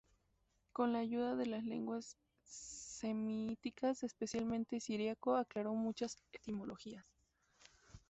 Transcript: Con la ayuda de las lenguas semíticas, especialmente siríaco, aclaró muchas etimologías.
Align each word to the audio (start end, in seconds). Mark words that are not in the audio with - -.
Con 0.73 0.93
la 0.93 0.97
ayuda 0.97 1.35
de 1.35 1.45
las 1.45 1.63
lenguas 1.63 2.17
semíticas, 2.43 4.01
especialmente 4.01 4.79
siríaco, 4.79 5.35
aclaró 5.37 5.75
muchas 5.75 6.17
etimologías. 6.33 7.05